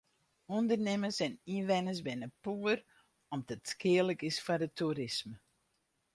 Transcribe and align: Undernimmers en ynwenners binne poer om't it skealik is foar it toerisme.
Undernimmers 0.59 1.19
en 1.25 1.35
ynwenners 1.55 2.01
binne 2.07 2.29
poer 2.47 2.79
om't 3.33 3.53
it 3.55 3.63
skealik 3.73 4.21
is 4.29 4.37
foar 4.45 4.61
it 4.67 4.75
toerisme. 4.77 5.35